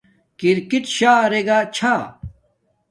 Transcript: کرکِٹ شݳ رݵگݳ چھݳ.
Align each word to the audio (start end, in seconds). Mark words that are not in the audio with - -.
کرکِٹ 0.39 0.85
شݳ 0.95 1.13
رݵگݳ 1.31 1.57
چھݳ. 1.75 1.93